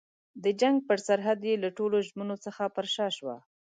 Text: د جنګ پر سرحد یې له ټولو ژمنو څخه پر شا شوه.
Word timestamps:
د 0.43 0.45
جنګ 0.61 0.75
پر 0.87 0.97
سرحد 1.07 1.39
یې 1.49 1.55
له 1.63 1.69
ټولو 1.77 1.97
ژمنو 2.07 2.35
څخه 2.45 2.63
پر 2.75 2.85
شا 2.95 3.07
شوه. 3.17 3.37